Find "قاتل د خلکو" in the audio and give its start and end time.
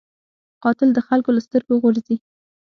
0.63-1.29